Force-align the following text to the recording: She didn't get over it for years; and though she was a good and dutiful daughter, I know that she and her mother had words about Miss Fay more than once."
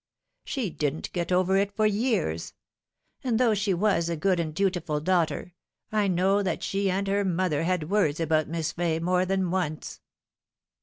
She 0.45 0.71
didn't 0.71 1.11
get 1.13 1.31
over 1.31 1.57
it 1.57 1.75
for 1.75 1.85
years; 1.85 2.53
and 3.23 3.39
though 3.39 3.53
she 3.53 3.71
was 3.71 4.09
a 4.09 4.17
good 4.17 4.39
and 4.39 4.51
dutiful 4.51 4.99
daughter, 4.99 5.53
I 5.91 6.07
know 6.07 6.41
that 6.41 6.63
she 6.63 6.89
and 6.89 7.07
her 7.07 7.23
mother 7.23 7.65
had 7.65 7.91
words 7.91 8.19
about 8.19 8.47
Miss 8.49 8.71
Fay 8.71 8.97
more 8.97 9.25
than 9.27 9.51
once." 9.51 10.01